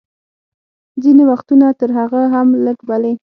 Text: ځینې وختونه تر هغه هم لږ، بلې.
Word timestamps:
ځینې 1.03 1.23
وختونه 1.31 1.65
تر 1.79 1.89
هغه 1.99 2.21
هم 2.33 2.47
لږ، 2.65 2.77
بلې. 2.89 3.13